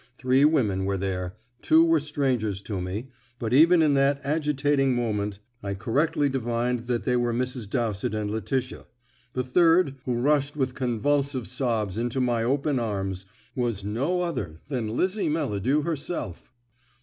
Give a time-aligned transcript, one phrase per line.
[0.17, 5.37] Three women were there; two were strangers to me, but even in that agitating moment
[5.61, 7.69] I correctly divined that they were Mrs.
[7.69, 8.87] Dowsett and Letitia;
[9.33, 14.97] the third, who rushed with convulsive sobs into my open arms, was no other than
[14.97, 16.51] Lizzie Melladew herself.